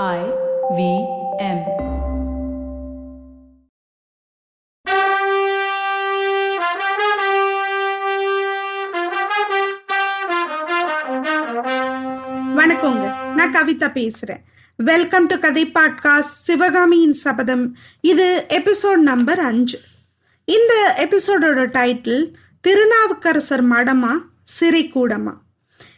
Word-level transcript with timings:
I 0.00 0.20
V 0.76 0.82
M. 1.38 1.58
வணக்கங்க. 12.56 13.04
நான் 13.34 13.54
கவிதா 13.54 13.88
பேசுறேன். 13.98 14.42
வெல்கம் 14.76 15.26
டு 15.26 15.38
கதை 15.38 15.66
பாட்காஸ்ட் 15.66 16.20
சிவகாமியின் 16.20 17.12
சபதம். 17.12 17.76
இது 18.00 18.46
எபிசோட் 18.48 18.96
நம்பர் 18.96 19.38
அஞ்சு. 19.38 19.80
இந்த 20.44 20.74
எபிசோடோட 20.98 21.70
டைட்டில் 21.78 22.32
திருநாவுக்கரசர் 22.60 23.68
மடமா 23.68 24.12
சிறை 24.42 24.90
கூடமா 24.94 25.34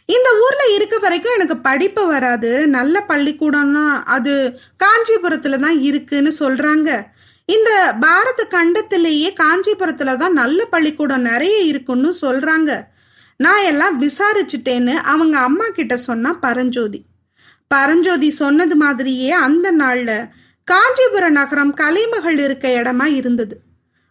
இந்த 0.09 0.29
ஊர்ல 0.45 0.73
இருக்க 0.75 0.97
வரைக்கும் 0.97 1.35
எனக்கு 1.37 1.57
படிப்பு 1.57 2.07
வராது. 2.07 2.67
நல்ல 2.67 3.05
பள்ளிக்கூடம்னா 3.07 3.85
அது 4.03 4.59
காஞ்சிபுரத்துல 4.83 5.59
தான் 5.59 5.81
இருக்குன்னு 5.81 6.31
சொல்றாங்க. 6.39 6.89
இந்த 7.45 7.93
பாரத 7.99 8.47
கண்டத்திலேயே 8.51 9.29
காஞ்சிபுரத்துல 9.43 10.17
தான் 10.17 10.33
நல்ல 10.33 10.65
பள்ளிக்கூடம் 10.65 11.21
நிறைய 11.21 11.57
இருக்குன்னு 11.59 12.13
சொல்றாங்க. 12.21 12.87
நான் 13.37 13.63
எல்லாம் 13.63 13.95
விசாரிச்சுட்டேன்னு 14.01 14.93
அவங்க 14.93 15.37
அம்மா 15.39 15.65
கிட்ட 15.67 15.97
சொன்னா 15.97 16.33
பரஞ்சோதி. 16.33 17.05
பரஞ்சோதி 17.67 18.29
சொன்னது 18.31 18.75
மாதிரியே 18.75 19.31
அந்த 19.31 19.71
நாள்ல 19.71 20.11
காஞ்சிபுர 20.63 21.29
நகரம் 21.29 21.73
கலைமகள் 21.73 22.37
இருக்க 22.37 22.67
இடமா 22.69 23.05
இருந்தது. 23.05 23.55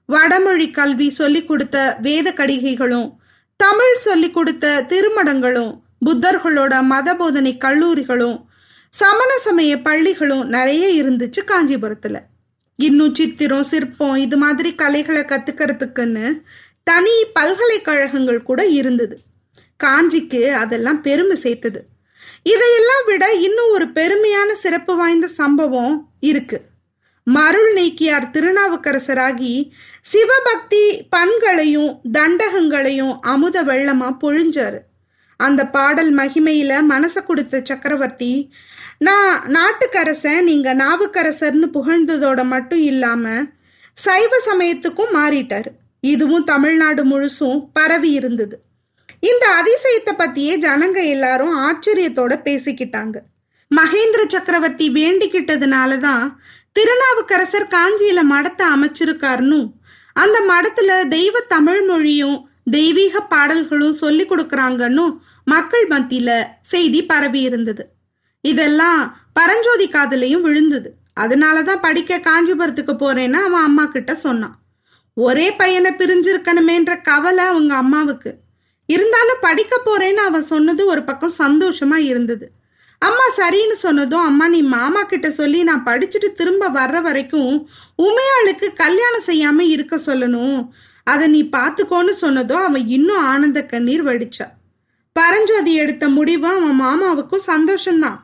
வடமொழி 0.05 0.71
கல்வி 0.71 1.11
சொல்லி 1.11 1.45
கொடுத்த 1.45 1.97
வேத 2.01 2.33
கடிகைகளும் 2.33 3.09
தமிழ் 3.57 3.97
சொல்லி 3.99 4.31
கொடுத்த 4.31 4.83
திருமடங்களும் 4.91 5.73
புத்தர்களோட 6.05 6.83
மத 6.83 7.17
போதனை 7.17 7.57
கல்லூரிகளும் 7.57 8.45
சமண 8.89 9.37
சமய 9.39 9.83
பள்ளிகளும் 9.83 10.49
நிறைய 10.49 11.03
இருந்துச்சு 11.03 11.41
காஞ்சிபுரத்துல. 11.47 12.19
இன்னும் 12.77 13.15
சித்திரம் 13.15 13.63
சிற்பம் 13.63 14.17
இது 14.17 14.37
மாதிரி 14.37 14.75
கலைகளை 14.75 15.23
கத்துக்கிறதுக்குன்னு 15.23 16.41
தனி 16.85 17.25
பல்கலைக்கழகங்கள் 17.33 18.43
கூட 18.43 18.67
இருந்தது. 18.67 19.19
காஞ்சிக்கு 19.85 20.53
அதெல்லாம் 20.53 21.01
பெருமை 21.01 21.37
சேர்த்தது. 21.37 21.87
இதையெல்லாம் 22.43 23.05
விட 23.07 23.33
இன்னும் 23.33 23.71
ஒரு 23.71 23.87
பெருமையான 23.87 24.53
சிறப்பு 24.53 24.97
வாய்ந்த 24.97 25.27
சம்பவம் 25.27 26.09
இருக்கு. 26.21 26.61
மருள் 27.25 27.75
நீக்கியார் 27.75 28.31
திருநாவுக்கரசராகி 28.33 29.71
சிவபக்தி 30.01 31.07
பண்களையும் 31.11 32.01
தண்டகங்களையும் 32.13 33.19
அமுத 33.21 33.65
வெள்ளமா 33.65 34.17
பொழிஞ்சாரு. 34.21 34.79
அந்த 35.37 35.67
பாடல் 35.67 36.17
மகிமையில 36.17 36.73
மனச 36.89 37.25
கொடுத்த 37.27 37.63
சக்கரவர்த்தி 37.65 38.51
நான் 38.99 39.51
நாட்டுக்கரசன் 39.51 40.43
நீங்க 40.43 40.75
நாவுக்கரசர்னு 40.75 41.69
புகழ்ந்ததோட 41.73 42.45
மட்டும் 42.45 42.81
இல்லாம 42.81 43.33
சைவ 43.95 44.33
சமயத்துக்கும் 44.47 45.15
மாறிட்டார். 45.15 45.69
இதுவும் 46.01 46.45
தமிழ்நாடு 46.45 47.03
முழுசும் 47.05 47.61
பரவி 47.73 48.11
இருந்தது. 48.11 48.57
இந்த 49.21 49.45
அதிசயத்தை 49.61 50.13
பத்தியே 50.19 50.55
ஜனங்க 50.59 50.99
எல்லாரும் 51.05 51.55
ஆச்சரியத்தோட 51.59 52.33
பேசிக்கிட்டாங்க. 52.45 53.17
மகேந்திர 53.71 54.23
சக்கரவர்த்தி 54.27 54.91
வேண்டிக்கிட்டதுனால 54.91 55.99
தான் 55.99 56.41
திருநாவுக்கரசர் 56.73 57.67
காஞ்சியில 57.67 58.21
மடத்தை 58.33 58.67
அமைச்சிருக்காருன்னு 58.75 59.61
அந்த 60.13 60.39
மடத்துல 60.49 61.09
தெய்வ 61.09 61.41
தமிழ் 61.41 61.83
மொழியும் 61.83 62.49
தெய்வீக 62.71 63.21
பாடல்களும் 63.21 63.93
சொல்லி 63.93 64.25
கொடுக்கறாங்கன்னு 64.27 65.19
மக்கள் 65.45 65.89
மத்தியில 65.89 66.43
செய்தி 66.61 67.07
பரவி 67.07 67.41
இருந்தது. 67.41 67.89
இதெல்லாம் 68.41 69.17
பரஞ்சோதி 69.33 69.89
காதலையும் 69.89 70.41
விழுந்தது. 70.41 70.95
அதனாலதான் 71.21 71.81
படிக்க 71.81 72.19
காஞ்சிபுரத்துக்கு 72.19 72.95
போறேன்னு 72.95 73.33
அவன் 73.33 73.63
அம்மா 73.63 73.85
கிட்ட 73.85 74.15
சொன்னான். 74.15 74.59
ஒரே 75.15 75.53
பையனை 75.53 75.91
பிரிஞ்சிருக்கணுமேன்ற 75.91 77.03
கவலை 77.03 77.45
அவங்க 77.45 77.75
அம்மாவுக்கு. 77.75 78.35
இருந்தாலும் 78.87 79.37
படிக்க 79.41 79.81
போறேன்னு 79.87 80.23
அவன் 80.29 80.43
சொன்னது 80.43 80.87
ஒரு 80.87 81.03
பக்கம் 81.03 81.39
சந்தோஷமா 81.39 81.97
இருந்தது. 81.97 82.51
அம்மா 82.99 83.25
சரின்னு 83.37 83.73
சொன்னதும் 83.73 84.21
அம்மா 84.21 84.49
நீ 84.49 84.63
மாமா 84.63 85.03
கிட்ட 85.03 85.31
சொல்லி 85.31 85.63
நான் 85.63 85.85
படிச்சுட்டு 85.85 86.33
திரும்ப 86.33 86.69
வர்ற 86.69 87.03
வரைக்கும் 87.03 87.69
உமையாளுக்கு 87.99 88.73
கல்யாணம் 88.75 89.27
செய்யாம 89.27 89.61
இருக்க 89.61 89.97
சொல்லணும். 89.97 90.69
அதை 91.05 91.29
நீ 91.29 91.49
பார்த்துக்கோன்னு 91.53 92.11
சொன்னதும் 92.11 92.65
அவன் 92.65 92.87
இன்னும் 92.87 93.25
ஆனந்த 93.25 93.67
கண்ணீர் 93.67 94.05
வடிச்சா. 94.05 94.47
பரஞ்சோதி 95.13 95.75
எடுத்த 95.75 96.09
முடிவு 96.09 96.47
அவன் 96.47 96.81
மாமாவுக்கும் 96.81 97.47
சந்தோஷம்தான். 97.47 98.19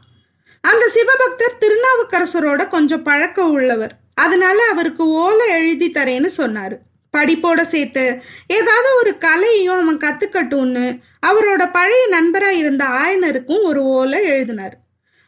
அந்த 0.60 0.90
சிவபக்தர் 0.94 1.58
திருநாவுக்கரசரோட 1.60 2.68
கொஞ்சம் 2.68 3.02
பழக்கம் 3.02 3.52
உள்ளவர். 3.52 3.98
அதனால 4.14 4.62
அவருக்கு 4.70 5.04
ஓலை 5.04 5.48
எழுதி 5.48 5.90
தரேன்னு 5.90 6.28
சொன்னாரு. 6.36 6.76
படிப்போட 7.16 7.62
சேர்த்து 7.62 8.22
ஏதாவது 8.46 8.96
ஒரு 8.96 9.18
கலையும் 9.18 9.80
அவன் 9.80 9.96
கத்துக்கட்டும்னு 9.96 10.98
அவரோட 11.26 11.72
பழைய 11.72 12.06
நண்பராக 12.08 12.52
இருந்த 12.52 12.84
ஆயனருக்கும் 12.84 13.62
ஒரு 13.62 13.82
ஓலை 13.82 14.24
எழுதினார். 14.24 14.76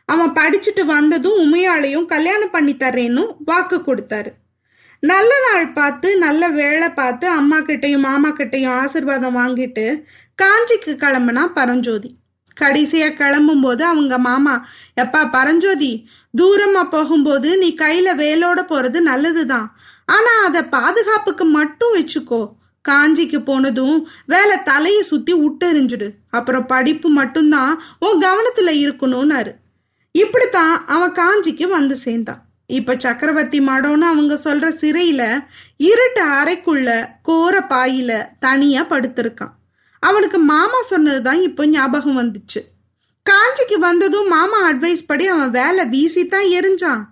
அவன் 0.05 0.31
படிச்சுட்டு 0.31 0.84
வந்ததும் 0.84 1.39
உமையாளையும் 1.39 2.05
கல்யாணம் 2.05 2.51
பண்ணி 2.51 2.75
தர்றேன்னு 2.75 3.37
வாக்கு 3.45 3.77
கொடுத்தாரு. 3.77 4.31
நல்ல 5.03 5.31
நாள் 5.47 5.73
பார்த்து 5.73 6.19
நல்ல 6.19 6.49
வேலை 6.49 6.89
பார்த்து 6.89 7.29
அம்மா 7.29 7.59
கிட்டையும் 7.59 8.05
மாமா 8.09 8.29
கிட்டையும் 8.29 8.75
ஆசிர்வாதம் 8.81 9.39
வாங்கிட்டு 9.41 10.05
காஞ்சிக்கு 10.43 10.93
கிளம்புனா 11.03 11.45
பரஞ்சோதி. 11.55 12.11
கடைசியாக 12.55 13.17
கிளம்பும் 13.21 13.61
போது 13.61 13.85
அவங்க 13.85 14.19
மாமா 14.19 14.55
எப்பா 15.03 15.21
பரஞ்சோதி 15.31 16.07
தூரமாக 16.39 16.91
போகும்போது 16.91 17.59
நீ 17.59 17.75
கையில் 17.75 18.19
வேலோட 18.23 19.01
நல்லது 19.01 19.47
தான் 19.47 19.69
ஆனால் 20.05 20.45
அதை 20.47 20.63
பாதுகாப்புக்கு 20.77 21.45
மட்டும் 21.45 21.95
வச்சுக்கோ. 21.97 22.43
காஞ்சிக்கு 22.84 23.39
போனதும் 23.49 23.99
வேலை 24.27 24.57
தலையை 24.63 25.03
சுற்றி 25.03 25.34
விட்டெறிஞ்சிடு 25.43 26.09
அப்புறம் 26.31 26.67
படிப்பு 26.67 27.09
மட்டும்தான் 27.09 27.83
உன் 27.99 28.21
கவனத்தில் 28.21 28.81
இருக்கணும்னாரு. 28.84 29.53
இப்படித்தான் 30.15 30.75
அவன் 30.87 31.17
காஞ்சிக்கு 31.21 31.69
வந்து 31.69 31.97
சேர்ந்தான். 31.97 32.43
இப்ப 32.67 32.95
சக்கரவர்த்தி 32.99 33.61
மடம்னு 33.61 34.09
அவங்க 34.12 34.39
சொல்ற 34.45 34.75
சிறையில 34.81 35.45
இருட்டு 35.77 36.25
அறைக்குள்ள 36.25 37.06
கோர 37.23 37.61
பாயில 37.61 38.27
தனியா 38.39 38.83
படுத்திருக்கான். 38.83 39.55
அவனுக்கு 40.00 40.39
மாமா 40.39 40.83
சொன்னதுதான் 40.83 41.43
இப்போ 41.43 41.67
ஞாபகம் 41.67 42.19
வந்துச்சு. 42.19 42.61
காஞ்சிக்கு 43.31 43.78
வந்ததும் 43.78 44.28
மாமா 44.28 44.72
அட்வைஸ் 44.72 45.06
படி 45.06 45.27
அவன் 45.27 45.51
வேலை 45.51 45.84
வீசித்தான் 45.84 46.61
எரிஞ்சான். 46.61 47.05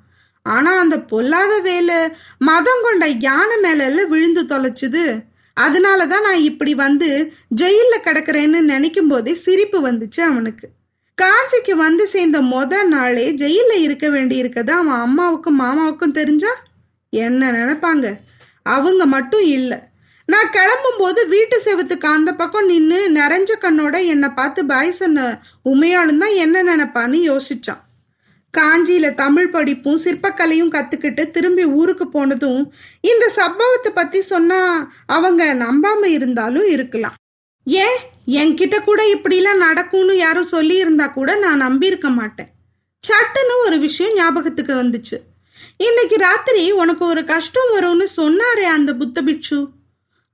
ஆனா 0.42 0.78
அந்த 0.78 1.00
பொல்லாத 1.00 1.58
வேலை 1.58 1.94
மதம் 2.38 2.82
கொண்ட 2.82 3.06
யானை 3.06 3.56
மேல 3.56 3.84
எல்லாம் 3.84 4.08
விழுந்து 4.08 4.42
தொலைச்சுது. 4.42 5.22
அதனாலதான் 5.60 6.22
நான் 6.22 6.42
இப்படி 6.42 6.74
வந்து 6.74 7.32
ஜெயில 7.60 7.96
கிடக்குறேன்னு 8.04 8.60
நினைக்கும் 8.60 9.08
போதே 9.08 9.34
சிரிப்பு 9.34 9.92
வந்துச்சு 9.92 10.20
அவனுக்கு. 10.20 10.68
காஞ்சிக்கு 11.20 11.72
வந்து 11.74 12.06
சேர்ந்த 12.06 12.40
மொத 12.40 12.82
நாளே 12.84 13.32
ஜெயில 13.32 13.72
இருக்க 13.76 14.08
வேண்டியிருக்கதா 14.08 14.70
அவன் 14.70 14.98
அம்மாவுக்கும் 14.98 15.60
மாமாவுக்கும் 15.60 16.10
தெரிஞ்சா? 16.10 16.52
என்ன 17.10 17.52
நினைப்பாங்க? 17.52 18.16
அவங்க 18.62 19.06
மட்டும் 19.06 19.40
இல்லை. 19.40 19.78
நான் 20.28 20.50
கிளம்பும்போது 20.50 21.28
வீட்டு 21.28 21.62
செவத்துக்கு 21.64 22.06
அந்த 22.06 22.34
பக்கம் 22.34 22.66
நின்று 22.66 23.10
நிறைஞ்ச 23.10 23.52
கண்ணோட 23.60 24.06
என்னை 24.06 24.28
பார்த்து 24.28 24.64
பாய் 24.64 24.90
சொன்ன 24.90 25.40
உமையாலும் 25.64 26.18
தான் 26.18 26.34
என்ன 26.34 26.62
நினைப்பான்னு 26.62 27.18
யோசிச்சான். 27.30 27.80
காஞ்சியில 28.58 29.14
தமிழ் 29.14 29.50
படிப்பும் 29.50 30.00
சிற்பக்கலையும் 30.04 30.72
கத்துக்கிட்டு 30.74 31.30
திரும்பி 31.30 31.64
ஊருக்கு 31.64 32.08
போனதும் 32.08 32.72
இந்த 33.00 33.28
சம்பவத்தை 33.28 33.92
பத்தி 33.92 34.22
சொன்னா 34.22 34.92
அவங்க 35.06 35.54
நம்பாம 35.54 36.04
இருந்தாலும் 36.04 36.68
இருக்கலாம். 36.68 37.14
ஏன்? 37.66 37.98
என்கிட்ட 38.36 38.76
கூட 38.84 39.00
இப்படிலாம் 39.14 39.64
நடக்கும்னு 39.66 40.14
யாரும் 40.16 40.52
சொல்லி 40.54 40.76
இருந்தா 40.76 41.06
கூட 41.06 41.30
நான் 41.36 41.62
நம்பியிருக்க 41.62 42.08
மாட்டேன். 42.14 42.50
சட்டுன்னு 43.04 43.54
ஒரு 43.64 43.78
விஷயம் 43.78 44.14
ஞாபகத்துக்கு 44.14 44.74
வந்துச்சு. 44.74 45.16
இன்னைக்கு 45.76 46.16
ராத்திரி 46.16 46.64
உனக்கு 46.82 47.04
ஒரு 47.06 47.22
கஷ்டம் 47.24 47.70
வரும்னு 47.76 48.06
சொன்னாரே 48.16 48.66
அந்த 48.76 48.90
புத்த 48.94 49.22
பிட்சு 49.22 49.58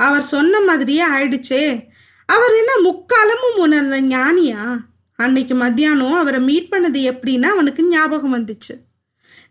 அவர் 0.00 0.22
சொன்ன 0.22 0.60
மாதிரியே 0.60 1.04
ஆயிடுச்சே. 1.08 1.62
அவர் 2.28 2.54
என்ன 2.54 2.72
முக்காலமும் 2.88 3.56
உணர்ந்த 3.56 4.00
ஞானியா? 4.14 4.62
அன்னைக்கு 5.18 5.54
மத்தியானம் 5.54 6.16
அவரை 6.22 6.40
மீட் 6.40 6.72
பண்ணது 6.72 7.00
எப்படின்னா 7.12 7.48
அவனுக்கு 7.54 7.82
ஞாபகம் 7.86 8.34
வந்துச்சு. 8.34 8.74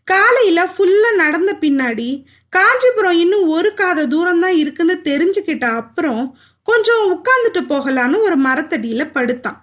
காலையில 0.03 0.59
ஃபுல்லா 0.73 1.09
நடந்த 1.15 1.51
பின்னாடி 1.61 2.09
காஞ்சிபுரம் 2.53 3.17
இன்னும் 3.23 3.47
ஒரு 3.47 3.73
காத 3.73 4.07
தூரம் 4.07 4.39
தான் 4.39 4.55
இருக்குன்னு 4.55 4.95
தெரிஞ்சுக்கிட்ட 5.03 5.65
அப்புறம் 5.75 6.21
கொஞ்சம் 6.67 7.03
உட்கார்ந்துட்டு 7.13 7.61
போகலான்னு 7.71 8.17
ஒரு 8.19 8.37
மரத்தடியில 8.41 9.03
படுத்தான். 9.11 9.59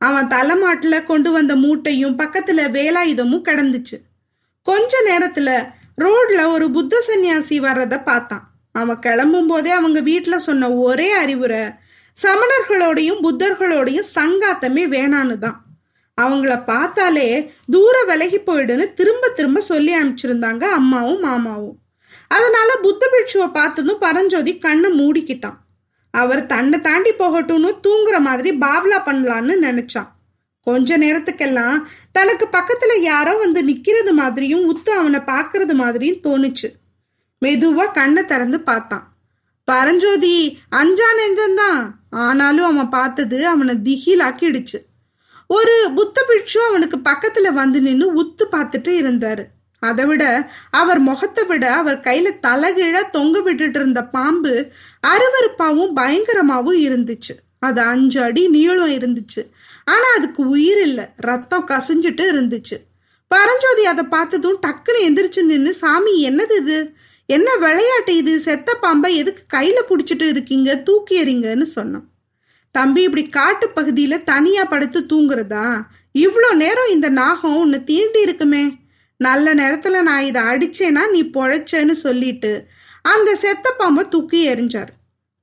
அவன் 0.00 0.26
தலைமாட்டுல 0.26 0.96
கொண்டு 1.04 1.30
வந்த 1.32 1.56
மூட்டையும் 1.56 2.18
பக்கத்துல 2.18 2.60
வேலாயுதமும் 2.76 3.46
கிடந்துச்சு. 3.48 3.96
கொஞ்ச 4.62 4.92
நேரத்துல 5.08 5.50
ரோட்ல 5.98 6.40
ஒரு 6.52 6.70
புத்த 6.70 7.00
சந்நியாசி 7.00 7.60
வர்றத 7.60 8.04
பார்த்தான். 8.04 8.44
அவன் 8.72 8.98
கிளம்பும் 8.98 9.46
போதே 9.46 9.70
அவங்க 9.70 10.00
வீட்டில் 10.00 10.44
சொன்ன 10.48 10.72
ஒரே 10.72 11.10
அறிவுரை 11.12 11.62
சமணர்களோடையும் 12.16 13.22
புத்தர்களோடையும் 13.26 14.12
சங்காத்தமே 14.14 14.84
வேணான்னு 14.94 15.36
தான் 15.38 15.58
அவங்கள 16.18 16.54
பார்த்தாலே 16.64 17.28
தூர 17.70 17.96
விலகி 18.02 18.38
போயிடுன்னு 18.38 18.86
திரும்ப 18.92 19.28
திரும்ப 19.28 19.60
சொல்லி 19.60 19.92
அனுப்பிச்சிருந்தாங்க 19.94 20.64
அம்மாவும் 20.78 21.22
மாமாவும். 21.24 21.76
அதனால 22.28 22.70
புத்த 22.82 23.02
பிட்சுவை 23.12 23.48
பார்த்ததும் 23.52 23.98
பரஞ்சோதி 23.98 24.52
கண்ணை 24.58 24.90
மூடிக்கிட்டான். 25.00 25.58
அவர் 26.10 26.46
தன்னை 26.46 26.80
தாண்டி 26.80 27.10
போகட்டும்னு 27.10 27.80
தூங்குற 27.82 28.20
மாதிரி 28.20 28.58
பாவ்லா 28.58 28.98
பண்ணலான்னு 29.06 29.52
நினைச்சான். 29.62 30.08
கொஞ்ச 30.60 30.98
நேரத்துக்கெல்லாம் 30.98 31.82
தனக்கு 32.12 32.48
பக்கத்துல 32.52 33.00
யாரோ 33.00 33.36
வந்து 33.36 33.64
நிக்கிறது 33.64 34.12
மாதிரியும் 34.12 34.76
உத்து 34.76 34.88
அவனை 34.88 35.20
பார்க்கறது 35.20 35.72
மாதிரியும் 35.72 36.16
தோணுச்சு. 36.16 36.68
மெதுவா 37.44 37.92
கண்ணை 37.92 38.24
திறந்து 38.24 38.60
பார்த்தான். 38.60 39.12
பரஞ்சோதி 39.64 40.58
அஞ்சா 40.68 41.04
நெஞ்சந்தான் 41.04 41.90
ஆனாலும் 42.10 42.64
அவன் 42.64 42.88
பார்த்தது 42.88 43.46
அவனை 43.46 43.74
திகிலாக்கிடுச்சு. 43.74 44.78
ஒரு 45.46 45.92
புத்த 45.94 46.24
பிட்சு 46.28 46.62
அவனுக்கு 46.62 46.96
பக்கத்துல 46.96 47.52
வந்து 47.52 47.80
நின்று 47.80 48.22
உத்து 48.22 48.44
பார்த்துட்டு 48.52 48.92
இருந்தாரு. 49.02 49.44
அதை 49.80 50.04
விட 50.04 50.50
அவர் 50.70 50.98
முகத்தை 50.98 51.44
விட 51.44 51.72
அவர் 51.72 51.98
கையில 51.98 52.38
தலைகீழ 52.42 53.10
தொங்க 53.10 53.40
விட்டுட்டு 53.40 53.78
இருந்த 53.78 54.04
பாம்பு 54.04 54.70
அருவருப்பாவும் 55.06 55.92
பயங்கரமாவும் 55.96 56.78
இருந்துச்சு. 56.78 57.34
அது 57.58 57.80
அஞ்சு 57.80 58.22
அடி 58.22 58.48
நீளம் 58.48 58.90
இருந்துச்சு. 58.90 59.50
ஆனா 59.84 60.04
அதுக்கு 60.16 60.48
உயிர் 60.48 60.80
இல்லை. 60.80 61.04
ரத்தம் 61.16 61.68
கசிஞ்சிட்டு 61.68 62.24
இருந்துச்சு. 62.32 62.76
பரஞ்சோதி 63.28 63.84
அதை 63.84 64.04
பார்த்ததும் 64.04 64.60
டக்குன்னு 64.66 65.04
எந்திரிச்சு 65.06 65.42
நின்று 65.42 65.74
சாமி 65.74 66.28
என்னது 66.28 66.56
இது? 66.56 66.94
என்ன 67.26 67.54
விளையாட்டு 67.54 68.16
இது? 68.16 68.40
செத்த 68.40 68.74
பாம்பை 68.74 69.16
எதுக்கு 69.16 69.58
கையில 69.58 69.78
பிடிச்சிட்டு 69.88 70.22
இருக்கீங்க? 70.22 70.76
தூக்கி 70.76 71.24
எறிங்கன்னு 71.24 71.62
சொன்னான். 71.62 72.08
தம்பி 72.70 73.02
இப்படி 73.02 73.28
காட்டு 73.28 73.70
பகுதியில 73.76 74.22
தனியா 74.24 74.64
படுத்து 74.64 75.00
தூங்குறதா? 75.00 75.80
இவ்வளோ 76.18 76.54
நேரம் 76.54 76.90
இந்த 76.90 77.08
நாகம் 77.08 77.56
உன்னை 77.56 77.78
தீண்டி 77.78 78.20
இருக்குமே. 78.20 78.79
நல்ல 79.20 79.54
நேரத்துல 79.54 80.02
நான் 80.02 80.22
இதை 80.22 80.42
அடிச்சேனா 80.42 81.02
நீ 81.10 81.20
பொழைச்சேன்னு 81.34 81.94
சொல்லிட்டு 82.04 82.52
அந்த 83.04 83.34
செத்த 83.34 83.66
பாம்பை 83.78 84.04
தூக்கி 84.08 84.38
எறிஞ்சார். 84.48 84.90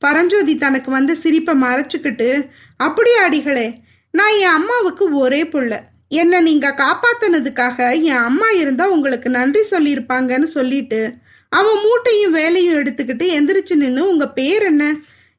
பரஞ்சோதி 0.01 0.53
தனக்கு 0.57 0.91
வந்து 0.91 1.13
சிரிப்பை 1.15 1.53
மறைச்சுக்கிட்டு 1.61 2.29
அப்படியே 2.77 3.17
அடிகளே 3.17 3.67
நான் 4.13 4.35
என் 4.37 4.55
அம்மாவுக்கு 4.59 5.05
ஒரே 5.11 5.43
புள்ள. 5.43 5.71
என்னை 6.07 6.39
நீங்க 6.39 6.67
காப்பாத்தினதுக்காக 6.77 8.01
என் 8.01 8.25
அம்மா 8.29 8.49
இருந்தா 8.49 8.85
உங்களுக்கு 8.89 9.29
நன்றி 9.29 9.63
சொல்லியிருப்பாங்கன்னு 9.71 10.49
சொல்லிட்டு 10.57 11.01
அவன் 11.51 11.81
மூட்டையும் 11.83 12.31
வேலையும் 12.31 12.77
எடுத்துக்கிட்டு 12.79 13.25
எந்திரிச்சு 13.37 13.75
நின்று 13.75 14.09
உங்க 14.09 14.25
பேர் 14.29 14.63
என்ன? 14.63 14.85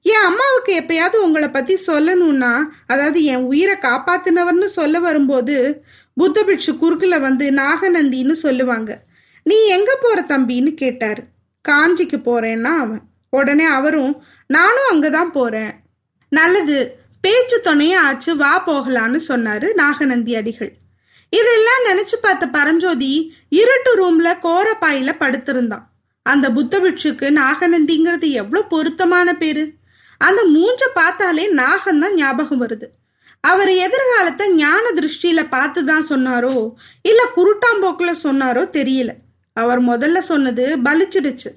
என் 0.05 0.25
அம்மாவுக்கு 0.25 0.73
எப்பயாவது 0.81 1.17
உங்களை 1.17 1.49
பத்தி 1.49 1.75
சொல்லணும்னா 1.87 2.53
அதாவது 2.87 3.19
என் 3.25 3.45
உயிரை 3.45 3.77
காப்பாத்தினவர்னு 3.83 4.69
சொல்ல 4.79 4.99
வரும்போது 4.99 5.57
புத்த 6.19 6.45
பிட்சு 6.45 6.73
குறுக்கில் 6.77 7.21
வந்து 7.21 7.47
நாகநந்தின்னு 7.51 8.33
சொல்லுவாங்க. 8.45 8.91
நீ 9.45 9.57
எங்க 9.67 9.99
போற 10.03 10.25
தம்பின்னு 10.29 10.75
கேட்டார். 10.75 11.21
காஞ்சிக்கு 11.69 12.19
போறேன்னா 12.25 12.71
அவன். 12.85 13.03
உடனே 13.31 13.65
அவரும் 13.65 14.13
நானும் 14.47 14.89
அங்கதான் 14.93 15.31
போறேன். 15.31 15.73
நல்லது 16.29 16.77
பேச்சு 17.21 17.61
துணையா 17.65 17.97
ஆச்சு 17.97 18.37
வா 18.37 18.53
போகலான்னு 18.67 19.21
சொன்னாரு 19.29 19.75
நாகநந்தி 19.75 20.35
அடிகள். 20.37 20.73
இதெல்லாம் 21.31 21.83
நினைச்சு 21.89 22.17
பார்த்த 22.23 22.49
பரஞ்சோதி 22.49 23.13
இருட்டு 23.49 23.93
ரூம்ல 23.99 24.27
கோரப்பாயில 24.43 25.11
படுத்திருந்தான். 25.21 25.85
அந்த 26.23 26.53
புத்த 26.53 26.79
பிட்சுக்கு 26.79 27.27
நாகநந்திங்கிறது 27.31 28.29
எவ்வளோ 28.41 28.63
பொருத்தமான 28.63 29.35
பேரு. 29.35 29.65
அந்த 30.19 30.41
மூஞ்ச 30.55 30.83
பார்த்தாலே 30.95 31.45
நாகம் 31.53 32.01
தான் 32.01 32.15
ஞாபகம் 32.15 32.63
வருது. 32.67 32.89
அவர் 33.41 33.71
எதிர்காலத்தை 33.71 34.53
ஞான 34.53 34.91
திருஷ்டியில 34.95 35.47
பார்த்து 35.51 35.85
தான் 35.85 36.07
சொன்னாரோ? 36.09 36.73
இல்ல 37.03 37.27
குருட்டாம்போக்கில் 37.37 38.21
சொன்னாரோ 38.23 38.63
தெரியல. 38.73 39.11
அவர் 39.53 39.83
முதல்ல 39.83 40.19
சொன்னது 40.19 40.79
பலிச்சிடுச்சு. 40.85 41.51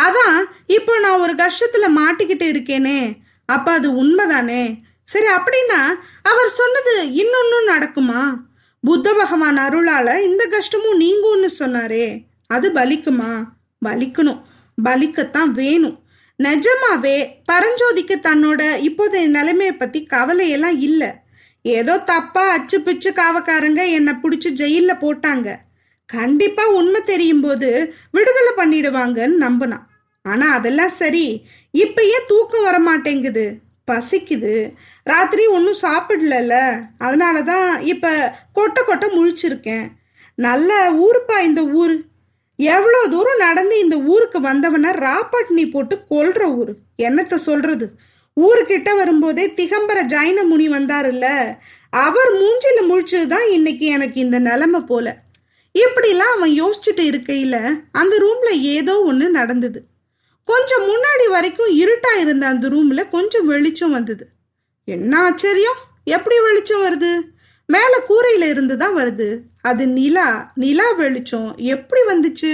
அதான் 0.00 0.42
இப்போ 0.66 0.98
நான் 0.98 1.20
ஒரு 1.20 1.34
கஷ்டத்துல 1.34 1.86
மாட்டிக்கிட்டு 1.96 2.46
இருக்கேனே. 2.52 3.12
அப்ப 3.46 3.72
அது 3.72 4.04
உண்மைதானே? 4.04 4.80
சரி 5.02 5.26
அப்படின்னா 5.26 5.82
அவர் 6.22 6.48
சொன்னது 6.48 7.04
இன்னொன்னு 7.04 7.70
நடக்குமா? 7.70 8.34
புத்த 8.80 9.12
பகவான் 9.12 9.58
அருளால 9.58 10.18
இந்த 10.22 10.44
கஷ்டமும் 10.44 11.00
நீங்கும்னு 11.00 11.48
சொன்னாரே. 11.58 12.24
அது 12.46 12.72
பலிக்குமா? 12.72 13.44
பலிக்கணும். 13.84 14.42
பலிக்கத்தான் 14.84 15.44
வேணும். 15.44 15.98
நிஜமாவே 16.42 17.28
பரஞ்சோதிக்கு 17.52 18.14
தன்னோட 18.22 18.62
இப்போதைய 18.88 19.26
நிலைமையை 19.26 19.72
பத்தி 19.72 20.06
கவலையெல்லாம் 20.10 20.78
இல்லை. 20.78 21.12
ஏதோ 21.74 21.94
தப்பா 22.10 22.42
அச்சு 22.56 22.76
பிச்சு 22.86 23.10
காவக்காரங்க 23.18 23.82
என்னை 23.96 24.12
பிடிச்சி 24.22 24.50
ஜெயிலில் 24.60 25.02
போட்டாங்க. 25.04 25.48
கண்டிப்பா 26.10 26.64
உண்மை 26.78 27.00
தெரியும் 27.12 27.44
போது 27.44 27.68
விடுதலை 28.16 28.52
பண்ணிடுவாங்கன்னு 28.58 29.36
நம்பினான். 29.44 29.84
ஆனா 30.24 30.46
அதெல்லாம் 30.58 30.94
சரி 31.02 31.26
இப்ப 31.84 32.02
ஏன் 32.14 32.28
தூக்கம் 32.32 32.66
வர 32.68 32.76
மாட்டேங்குது 32.88 33.44
பசிக்குது. 33.90 34.54
ராத்திரி 35.10 35.42
ஒன்றும் 35.56 35.82
சாப்பிடல 35.86 36.54
அதனால 37.06 37.36
தான் 37.52 37.68
இப்போ 37.92 38.12
கொட்டை 38.58 38.82
கொட்டை 38.84 39.08
முழிச்சிருக்கேன். 39.16 39.86
நல்ல 40.46 40.70
ஊருப்பா 41.04 41.36
இந்த 41.48 41.62
ஊர். 41.80 41.94
எவ்வளோ 42.58 43.00
தூரம் 43.14 43.42
நடந்து 43.46 43.76
இந்த 43.84 43.96
ஊருக்கு 44.12 44.38
வந்தவன 44.48 44.92
ராப்பட்னி 45.06 45.64
போட்டு 45.74 45.96
கொல்ற 46.12 46.42
ஊர். 46.60 46.72
என்னத்தை 47.06 47.38
சொல்றது? 47.48 47.86
ஊருக்கிட்ட 48.36 48.96
வரும்போதே 48.96 49.54
திகம்பர 49.56 49.98
ஜைன 50.04 50.44
முனி 50.44 50.68
வந்தாருல்ல? 50.68 51.56
அவர் 51.90 52.30
மூஞ்சில 52.32 52.78
முழிச்சது 52.88 53.26
தான் 53.26 53.48
இன்னைக்கு 53.48 53.86
எனக்கு 53.86 54.20
இந்த 54.20 54.38
நிலைமை 54.38 54.80
போல. 54.80 55.16
இப்படிலாம் 55.74 56.32
அவன் 56.36 56.52
யோசிச்சுட்டு 56.62 57.02
இருக்கையில 57.10 57.56
அந்த 57.90 58.18
ரூம்ல 58.18 58.50
ஏதோ 58.60 59.00
ஒன்று 59.00 59.30
நடந்தது. 59.30 59.84
கொஞ்சம் 60.44 60.84
முன்னாடி 60.90 61.28
வரைக்கும் 61.28 61.72
இருட்டா 61.76 62.12
இருந்த 62.20 62.46
அந்த 62.46 62.68
ரூம்ல 62.68 63.08
கொஞ்சம் 63.08 63.46
வெளிச்சம் 63.46 63.90
வந்தது. 63.90 64.28
என்ன 64.84 65.18
ஆச்சரியம்? 65.18 65.80
எப்படி 66.04 66.36
வெளிச்சம் 66.40 66.84
வருது? 66.86 67.20
மேலே 67.66 67.98
கூரையில 68.08 68.48
இருந்து 68.48 68.76
தான் 68.76 68.96
வருது. 68.96 69.40
அது 69.60 69.86
நிலா 69.86 70.52
நிலா 70.54 70.90
வெளிச்சம். 70.92 71.56
எப்படி 71.56 72.02
வந்துச்சு? 72.08 72.52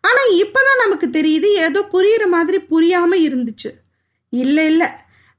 ஆனால் 0.00 0.32
இப்போ 0.32 0.60
தான் 0.62 0.82
நமக்கு 0.88 1.06
தெரியுது 1.10 1.48
ஏதோ 1.66 1.88
புரியிற 1.92 2.26
மாதிரி 2.26 2.58
புரியாம 2.70 3.14
இருந்துச்சு. 3.28 3.70
இல்லை 4.32 4.66
இல்லை. 4.66 4.88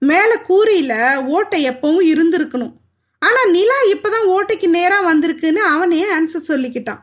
மேலே 0.01 0.35
கூரையில 0.49 0.93
ஓட்டை 1.25 1.59
எப்பவும் 1.69 2.07
இருந்திருக்கணும். 2.13 2.73
ஆனால் 3.21 3.51
நிலா 3.51 3.77
இப்பதான் 3.93 4.27
ஓட்டைக்கு 4.35 4.67
நேராக 4.67 5.07
வந்திருக்குன்னு 5.13 5.61
அவனே 5.73 6.01
ஆன்சர் 6.17 6.49
சொல்லிக்கிட்டான். 6.51 7.01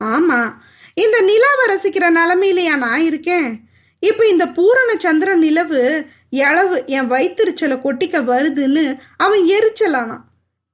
ஆமாம் 0.00 0.50
இந்த 0.94 1.20
நிலாவை 1.20 1.64
ரசிக்கிற 1.66 2.06
நிலமையிலையா 2.18 2.76
நான் 2.76 3.04
இருக்கேன்? 3.04 3.48
இப்போ 3.98 4.26
இந்த 4.26 4.44
பூரண 4.48 4.96
சந்திர 4.96 5.34
நிலவு 5.34 5.80
எளவு 6.30 6.86
என் 6.86 7.10
வயிற்றுச்சலை 7.10 7.76
கொட்டிக்க 7.80 8.16
வருதுன்னு 8.30 8.98
அவன் 9.16 9.44
எரிச்சலானான். 9.56 10.24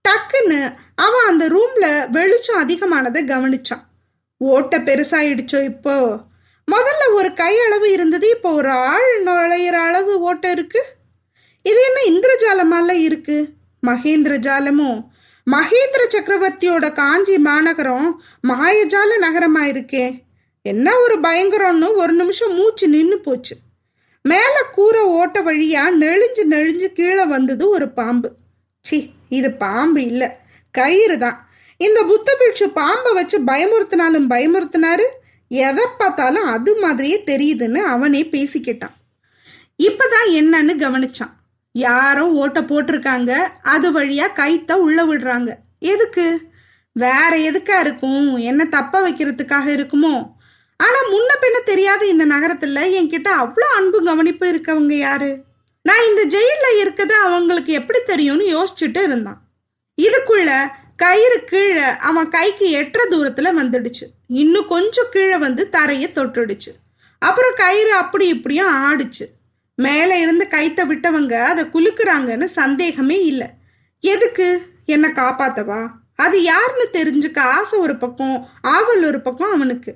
டக்குன்னு 0.09 0.61
அவன் 0.95 1.27
அந்த 1.27 1.45
ரூம்ல 1.49 2.11
வெளிச்சம் 2.11 2.63
அதிகமானதை 2.63 3.21
கவனிச்சான். 3.33 3.85
ஓட்டை 4.41 4.79
பெருசாயிடுச்சோ 4.81 5.65
இப்போ? 5.65 5.97
முதல்ல 6.69 7.05
ஒரு 7.13 7.29
கையளவு 7.29 7.85
இருந்தது 7.85 8.29
இப்போ 8.29 8.51
ஒரு 8.53 8.71
ஆள் 8.71 9.11
நுழையிற 9.27 9.77
அளவு 9.89 10.21
ஓட்டை 10.21 10.51
இருக்குது 10.53 10.91
இது 11.63 11.81
என்ன 11.89 12.01
இந்திரஜாலமால 12.11 12.91
இருக்கு? 12.91 13.49
மகேந்திர 13.87 14.35
ஜாலமும் 14.47 15.01
மகேந்திர 15.47 16.03
சக்கரவர்த்தியோட 16.15 16.93
காஞ்சி 16.93 17.39
மாநகரம் 17.39 18.23
மாயஜால 18.49 19.11
நகரமா 19.21 19.63
இருக்கே 19.73 20.07
என்ன 20.63 20.99
ஒரு 20.99 21.21
பயங்கரம்னு 21.21 21.95
ஒரு 21.95 22.13
நிமிஷம் 22.13 22.55
மூச்சு 22.55 22.89
நின்று 22.89 23.19
போச்சு. 23.19 23.55
மேலே 24.23 24.63
கூரை 24.73 25.03
ஓட்ட 25.03 25.41
வழியா 25.41 25.85
நெளிஞ்சு 26.01 26.43
நெளிஞ்சு 26.51 26.89
கீழே 26.93 27.25
வந்தது 27.25 27.69
ஒரு 27.69 27.89
பாம்பு. 27.89 28.31
சி 28.81 29.11
இது 29.29 29.51
பாம்பு 29.53 30.03
இல்லை 30.03 30.29
கயிறு 30.71 31.19
தான். 31.19 31.49
இந்த 31.77 32.03
புத்த 32.03 32.37
பிட்சு 32.39 32.71
பாம்பை 32.71 33.13
வச்சு 33.13 33.39
பயமுறுத்தினாலும் 33.41 34.29
பயமுறுத்தினாரு. 34.31 35.07
எதை 35.49 35.85
பார்த்தாலும் 35.99 36.45
அது 36.45 36.79
மாதிரியே 36.79 37.23
தெரியுதுன்னு 37.27 37.79
அவனே 37.79 38.23
பேசிக்கிட்டான். 38.23 38.97
இப்பதான் 39.79 40.29
என்னன்னு 40.31 40.75
கவனிச்சான். 40.85 41.35
யாரோ 41.73 42.29
ஓட்ட 42.29 42.61
போட்டிருக்காங்க. 42.61 43.49
அது 43.63 44.01
வழியா 44.01 44.27
கைத்த 44.37 44.73
உள்ள 44.73 45.05
விடுறாங்க. 45.05 45.55
எதுக்கு? 45.79 46.41
வேற 46.93 47.31
எதுக்கா 47.31 47.81
இருக்கும்? 47.81 48.37
என்ன 48.37 48.65
தப்ப 48.65 49.11
வைக்கிறதுக்காக 49.11 49.67
இருக்குமோ? 49.71 50.29
ஆனா 50.77 50.99
முன்ன 51.13 51.31
பின்ன 51.41 51.63
தெரியாத 51.65 52.07
இந்த 52.07 52.27
நகரத்துல 52.27 52.81
என்கிட்ட 53.01 53.29
அவ்வளோ 53.39 53.67
அன்பு 53.77 54.05
கவனிப்பு 54.05 54.53
இருக்கவங்க 54.53 54.93
யாரு? 54.93 55.43
நான் 55.83 56.07
இந்த 56.09 56.39
ஜெயில 56.39 56.81
இருக்கிறது 56.81 57.15
அவங்களுக்கு 57.15 57.73
எப்படி 57.73 57.99
தெரியும்னு 58.07 58.63
யோசிச்சுட்டு 58.63 59.03
இருந்தான். 59.03 59.41
இதுக்குள்ள 60.03 60.67
கயிறு 60.97 61.45
கீழே 61.45 61.83
அவன் 61.83 62.29
கைக்கு 62.29 62.77
எட்டுற 62.77 63.01
தூரத்துல 63.11 63.51
வந்துடுச்சு. 63.59 64.07
இன்னும் 64.27 64.67
கொஞ்சம் 64.67 65.07
கீழே 65.11 65.37
வந்து 65.37 65.69
தரைய 65.73 66.07
தொட்டுடுச்சு. 66.15 66.73
அப்புறம் 67.19 67.53
கயிறு 67.57 67.93
அப்படி 67.93 68.27
இப்படியும் 68.27 68.75
ஆடுச்சு. 68.75 69.40
மேலே 69.81 70.21
இருந்து 70.21 70.47
கைத்த 70.51 70.81
விட்டவங்க 70.89 71.33
அதை 71.33 71.65
குலுக்குறாங்கன்னு 71.65 72.45
சந்தேகமே 72.45 73.25
இல்லை. 73.25 73.47
எதுக்கு? 74.01 74.63
என்னை 74.87 75.11
காப்பாத்தவா? 75.11 75.89
அது 76.17 76.43
யாருன்னு 76.43 76.89
தெரிஞ்சுக்க 76.93 77.39
ஆசை 77.39 77.79
ஒரு 77.79 77.97
பக்கம் 77.97 78.49
ஆவல் 78.63 79.05
ஒரு 79.05 79.21
பக்கம் 79.21 79.53
அவனுக்கு. 79.53 79.95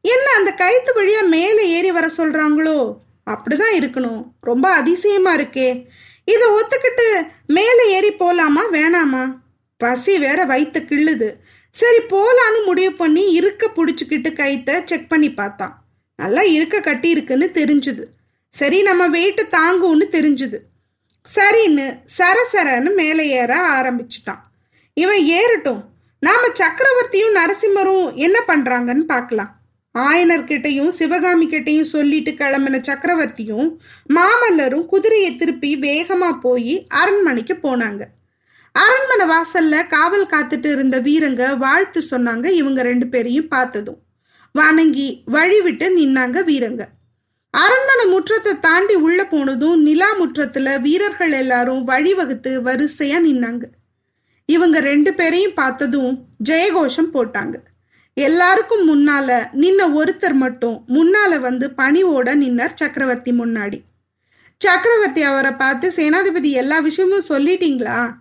என்ன 0.00 0.30
அந்த 0.36 0.50
கயிற்று 0.50 0.92
வழியா 0.94 1.28
மேலே 1.28 1.68
ஏறி 1.68 1.92
வர 1.92 2.10
சொல்றாங்களோ? 2.16 2.96
அப்படிதான் 3.30 3.74
இருக்கணும். 3.74 4.24
ரொம்ப 4.40 4.68
அதிசயமா 4.70 5.36
இருக்கே. 5.36 5.84
இதை 6.24 6.48
ஒத்துக்கிட்டு 6.48 7.26
மேலே 7.46 7.88
ஏறி 7.88 8.12
போலாமா 8.12 8.62
வேணாமா? 8.72 9.36
பசி 9.76 10.18
வேற 10.18 10.44
வயிற்று 10.44 10.80
கிள்ளுது. 10.80 11.34
சரி 11.70 11.98
போலான்னு 12.10 12.64
முடிவு 12.64 12.92
பண்ணி 12.92 13.30
இருக்க 13.30 13.70
பிடிச்சிக்கிட்டு 13.76 14.32
கைத்த 14.32 14.84
செக் 14.84 15.08
பண்ணி 15.08 15.34
பார்த்தான். 15.34 15.84
நல்லா 16.16 16.40
இருக்க 16.40 16.80
கட்டி 16.80 17.08
இருக்குன்னு 17.08 17.50
தெரிஞ்சுது. 17.54 18.02
சரி 18.50 18.82
நம்ம 18.82 19.08
வெயிட்டு 19.08 19.42
தாங்கும்னு 19.50 20.06
தெரிஞ்சுது. 20.16 20.58
சரின்னு 21.26 21.86
சரசரன்னு 22.18 22.94
மேலே 22.94 23.28
ஏற 23.28 23.52
ஆரம்பிச்சிட்டான். 23.78 24.42
இவன் 24.94 25.22
ஏறட்டும். 25.22 25.82
நாம 26.18 26.48
சக்கரவர்த்தியும் 26.54 27.36
நரசிம்மரும் 27.38 28.14
என்ன 28.14 28.38
பண்றாங்கன்னு 28.48 29.04
பார்க்கலாம். 29.12 29.52
ஆயனர்கிட்டையும் 29.98 30.88
சிவகாமி 30.88 31.46
கிட்டையும் 31.46 31.92
சொல்லிட்டு 31.94 32.30
கிளம்பின 32.30 32.80
சக்கரவர்த்தியும் 32.88 33.68
மாமல்லரும் 34.14 34.86
குதிரையை 34.86 35.36
திருப்பி 35.36 35.76
வேகமா 35.76 36.30
போய் 36.40 36.86
அரண்மனைக்கு 36.88 37.54
போனாங்க. 37.54 38.02
அரண்மனை 38.72 39.26
வாசல்ல 39.34 39.88
காவல் 39.88 40.26
காத்துட்டு 40.26 40.72
இருந்த 40.72 41.00
வீரங்க 41.00 41.56
வாழ்த்து 41.56 42.02
சொன்னாங்க 42.10 42.46
இவங்க 42.60 42.82
ரெண்டு 42.82 43.06
பேரையும் 43.06 43.48
பார்த்ததும். 43.48 44.00
வணங்கி 44.52 45.22
வழி 45.24 45.60
விட்டு 45.60 45.86
நின்னாங்க 45.98 46.38
வீரங்க. 46.44 46.84
அரண்மனை 47.50 48.04
முற்றத்தை 48.12 48.58
தாண்டி 48.60 48.94
உள்ள 48.94 49.24
போனதும் 49.24 49.82
நிலா 49.82 50.08
முற்றத்துல 50.20 50.80
வீரர்கள் 50.80 51.32
எல்லாரும் 51.32 51.88
வழிவகுத்து 51.88 52.50
வரிசையா 52.62 53.18
நின்னாங்க. 53.26 53.62
இவங்க 54.46 54.80
ரெண்டு 54.80 55.14
பேரையும் 55.14 55.54
பார்த்ததும் 55.54 56.26
ஜெயகோஷம் 56.48 57.10
போட்டாங்க. 57.14 57.54
எல்லாருக்கும் 58.14 58.84
முன்னால 58.90 59.46
நின்ன 59.52 59.80
ஒருத்தர் 59.94 60.32
மட்டும் 60.32 60.84
முன்னால 60.88 61.40
வந்து 61.40 61.72
பணிவோட 61.76 62.34
நின்னார் 62.34 62.74
சக்கரவர்த்தி 62.74 63.32
முன்னாடி. 63.32 63.80
சக்கரவர்த்தி 64.56 65.22
அவரை 65.22 65.52
பார்த்து 65.52 65.92
சேனாதிபதி 65.96 66.50
எல்லா 66.50 66.78
விஷயமும் 66.78 67.28
சொல்லிட்டீங்களா? 67.28 68.12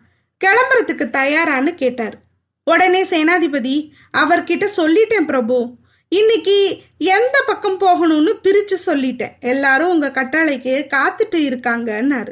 கிளம்புறதுக்கு 0.42 1.06
தயாரான்னு 1.20 1.76
கேட்டார். 1.76 2.18
உடனே 2.64 3.04
சேனாதிபதி 3.04 3.90
அவர்கிட்ட 4.18 4.68
சொல்லிட்டேன் 4.78 5.26
பிரபு. 5.26 5.78
இன்னைக்கு 6.12 6.82
எந்த 6.98 7.44
பக்கம் 7.48 7.80
போகணும்னு 7.80 8.32
பிரிச்சு 8.44 8.76
சொல்லிட்டேன். 8.86 9.40
எல்லாரும் 9.40 9.90
உங்க 9.90 10.10
கட்டளைக்கு 10.10 10.88
காத்துட்டு 10.90 11.36
இருக்காங்கன்னாரு. 11.36 12.32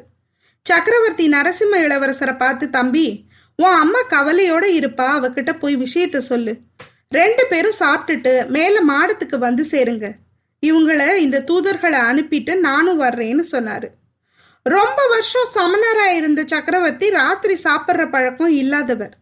சக்கரவர்த்தி 0.62 1.30
நரசிம்ம 1.30 1.76
இளவரசரை 1.76 2.38
பார்த்து 2.38 2.70
தம்பி 2.70 3.26
உன் 3.56 3.72
அம்மா 3.72 4.00
கவலையோட 4.10 4.64
இருப்பா. 4.80 5.08
அவகிட்ட 5.18 5.60
போய் 5.60 5.78
விஷயத்த 5.78 6.18
சொல்லு. 6.18 6.58
ரெண்டு 7.10 7.46
பேரும் 7.50 7.78
சாப்பிட்டுட்டு 7.80 8.48
மேல 8.48 8.80
மாடத்துக்கு 8.90 9.38
வந்து 9.38 9.66
சேருங்க. 9.72 10.12
இவங்களை 10.66 11.16
இந்த 11.16 11.44
தூதர்களை 11.48 12.00
அனுப்பிட்டு 12.12 12.60
நானும் 12.60 13.02
வர்றேன்னு 13.02 13.44
சொன்னாரு. 13.52 13.88
ரொம்ப 14.64 15.08
வருஷம் 15.08 15.48
சமணராக 15.56 16.16
இருந்த 16.16 16.44
சக்கரவர்த்தி 16.46 17.10
ராத்திரி 17.10 17.62
சாப்பிட்ற 17.64 18.10
பழக்கம் 18.10 18.52
இல்லாதவர். 18.52 19.18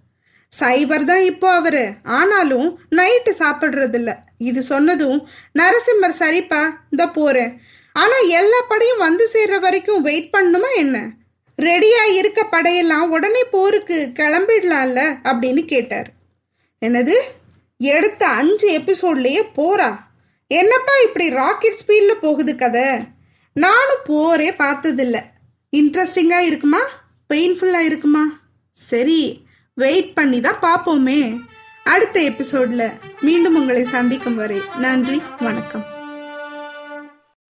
சைவர் 0.47 1.03
தான் 1.03 1.21
இப்போ 1.21 1.51
அவரு. 1.51 1.91
ஆனாலும் 2.03 2.79
நைட்டு 2.95 3.31
சாப்பிட்றதில்ல. 3.39 4.15
இது 4.39 4.63
சொன்னதும் 4.63 5.19
நரசிம்மர் 5.59 6.19
சரிப்பா 6.19 6.61
இந்த 6.91 7.07
போறேன் 7.07 7.53
ஆனா 7.95 8.17
எல்லா 8.39 8.59
படையும் 8.67 8.97
வந்து 8.97 9.29
சேர்ற 9.33 9.59
வரைக்கும் 9.59 10.01
வெயிட் 10.01 10.33
பண்ணுமா 10.37 10.69
என்ன? 10.77 10.97
ரெடியா 11.59 12.03
இருக்க 12.03 12.49
படையெல்லாம் 12.51 13.07
உடனே 13.09 13.43
போருக்கு 13.51 14.11
கிளம்பிடலாம்ல 14.13 15.01
அப்படின்னு 15.23 15.65
கேட்டார். 15.65 16.13
என்னது? 16.81 17.15
எடுத்த 17.79 18.27
அஞ்சு 18.27 18.79
எபிசோட்லயே 18.79 19.41
போறா? 19.57 19.97
என்னப்பா 20.47 20.95
இப்படி 21.05 21.29
ராக்கெட் 21.29 21.79
ஸ்பீட்ல 21.81 22.13
போகுது 22.21 22.55
கதை? 22.55 22.87
நானும் 23.53 24.03
போரே 24.05 24.51
பார்த்ததில்ல. 24.51 25.17
இன்ட்ரெஸ்டிங்கா 25.73 26.37
இருக்குமா? 26.37 26.81
பெயின்ஃபுல்லா 27.33 27.79
இருக்குமா? 27.79 28.41
சரி 28.71 29.47
வெயிட் 29.73 30.13
பண்ணி 30.13 30.41
தான் 30.41 30.59
பார்ப்போமே. 30.61 31.39
அடுத்த 31.89 32.21
எபிசோட்ல 32.21 32.93
மீண்டும் 33.21 33.55
உங்களை 33.55 33.83
சந்திக்கும் 33.83 34.35
வரை 34.35 34.61
நன்றி 34.77 35.21
வணக்கம். 35.39 35.94